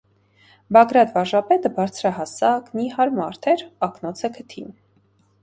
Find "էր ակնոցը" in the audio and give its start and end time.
3.53-4.35